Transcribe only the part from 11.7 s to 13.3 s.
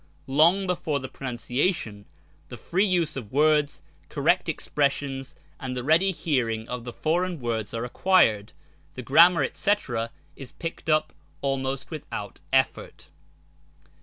without effort.